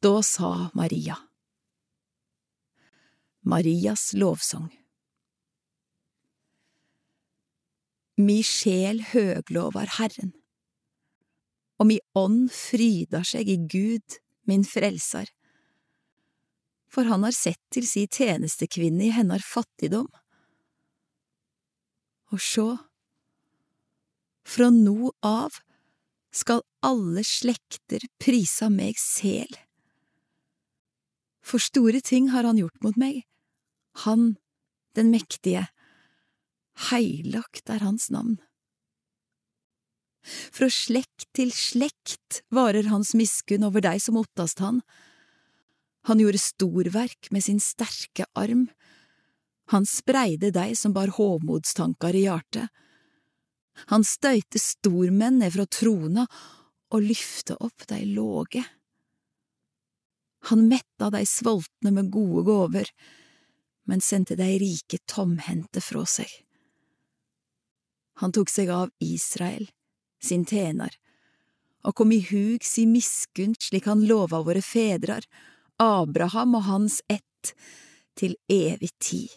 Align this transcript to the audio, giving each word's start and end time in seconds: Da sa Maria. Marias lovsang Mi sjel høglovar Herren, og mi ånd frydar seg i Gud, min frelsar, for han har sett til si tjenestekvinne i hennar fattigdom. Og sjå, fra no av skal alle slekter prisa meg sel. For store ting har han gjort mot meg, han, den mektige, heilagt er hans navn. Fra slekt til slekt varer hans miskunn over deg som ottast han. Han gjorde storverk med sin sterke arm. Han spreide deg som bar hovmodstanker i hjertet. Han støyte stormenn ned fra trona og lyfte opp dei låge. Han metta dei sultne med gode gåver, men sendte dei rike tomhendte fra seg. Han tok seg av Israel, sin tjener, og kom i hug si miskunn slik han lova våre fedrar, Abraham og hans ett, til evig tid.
Da 0.00 0.22
sa 0.22 0.70
Maria. 0.74 1.18
Marias 3.40 4.12
lovsang 4.14 4.68
Mi 8.14 8.42
sjel 8.46 9.00
høglovar 9.10 9.90
Herren, 9.96 10.32
og 11.78 11.90
mi 11.90 11.98
ånd 12.18 12.46
frydar 12.54 13.26
seg 13.26 13.50
i 13.50 13.58
Gud, 13.74 14.18
min 14.46 14.62
frelsar, 14.66 15.30
for 16.90 17.06
han 17.10 17.26
har 17.26 17.34
sett 17.34 17.62
til 17.74 17.86
si 17.86 18.06
tjenestekvinne 18.06 19.06
i 19.06 19.14
hennar 19.14 19.42
fattigdom. 19.42 20.10
Og 22.34 22.42
sjå, 22.42 22.72
fra 24.46 24.70
no 24.74 25.14
av 25.22 25.58
skal 26.34 26.62
alle 26.86 27.26
slekter 27.26 28.06
prisa 28.22 28.70
meg 28.70 28.98
sel. 29.02 29.58
For 31.48 31.62
store 31.62 32.02
ting 32.04 32.28
har 32.34 32.44
han 32.44 32.60
gjort 32.60 32.82
mot 32.84 32.98
meg, 33.00 33.22
han, 34.04 34.36
den 34.98 35.08
mektige, 35.14 35.64
heilagt 36.90 37.72
er 37.72 37.82
hans 37.82 38.10
navn. 38.12 38.36
Fra 40.52 40.68
slekt 40.68 41.28
til 41.36 41.52
slekt 41.54 42.42
varer 42.52 42.90
hans 42.92 43.14
miskunn 43.16 43.64
over 43.64 43.82
deg 43.84 44.02
som 44.02 44.18
ottast 44.20 44.60
han. 44.60 44.82
Han 46.10 46.20
gjorde 46.20 46.42
storverk 46.42 47.30
med 47.32 47.46
sin 47.46 47.62
sterke 47.64 48.26
arm. 48.36 48.66
Han 49.72 49.88
spreide 49.88 50.52
deg 50.52 50.76
som 50.76 50.92
bar 50.96 51.14
hovmodstanker 51.16 52.16
i 52.16 52.26
hjertet. 52.26 52.68
Han 53.88 54.04
støyte 54.04 54.60
stormenn 54.60 55.40
ned 55.40 55.54
fra 55.54 55.64
trona 55.70 56.26
og 56.92 57.04
lyfte 57.04 57.56
opp 57.62 57.86
dei 57.88 58.02
låge. 58.10 58.64
Han 60.38 60.68
metta 60.68 61.10
dei 61.10 61.26
sultne 61.26 61.90
med 61.90 62.10
gode 62.10 62.44
gåver, 62.46 62.90
men 63.88 64.00
sendte 64.00 64.36
dei 64.36 64.58
rike 64.60 65.00
tomhendte 65.08 65.80
fra 65.80 66.04
seg. 66.06 66.28
Han 68.20 68.32
tok 68.34 68.50
seg 68.50 68.70
av 68.74 68.90
Israel, 69.02 69.68
sin 70.22 70.44
tjener, 70.46 70.94
og 71.86 71.94
kom 71.98 72.12
i 72.12 72.20
hug 72.30 72.64
si 72.66 72.86
miskunn 72.86 73.54
slik 73.58 73.86
han 73.86 74.06
lova 74.06 74.42
våre 74.42 74.62
fedrar, 74.62 75.24
Abraham 75.78 76.56
og 76.58 76.66
hans 76.66 77.02
ett, 77.08 77.54
til 78.18 78.34
evig 78.50 78.90
tid. 78.98 79.30